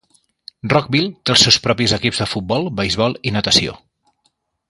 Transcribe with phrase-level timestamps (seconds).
[0.71, 3.77] Rockville té els seus propis equips de futbol, beisbol i natació.